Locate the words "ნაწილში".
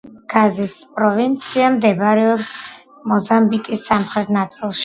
4.43-4.79